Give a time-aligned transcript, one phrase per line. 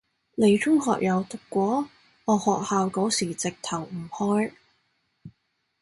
[0.33, 1.87] 你中學有讀過？
[2.25, 4.51] 我學校嗰時直頭唔開